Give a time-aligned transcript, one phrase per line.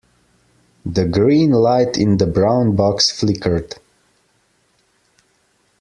[0.83, 3.75] The green light in the brown box flickered.